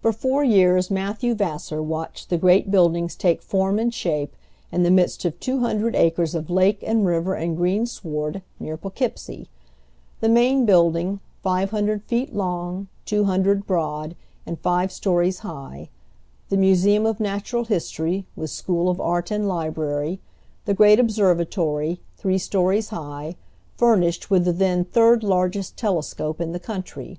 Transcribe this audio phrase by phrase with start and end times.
[0.00, 4.36] For four years Matthew Vassar watched the great buildings take form and shape
[4.70, 8.76] in the midst of two hundred acres of lake and river and green sward, near
[8.76, 9.48] Poughkeepsie;
[10.20, 14.14] the main building, five hundred feet long, two hundred broad,
[14.46, 15.88] and five stories high;
[16.48, 20.20] the museum of natural history, with school of art and library;
[20.64, 23.34] the great observatory, three stories high,
[23.76, 27.18] furnished with the then third largest telescope in the country.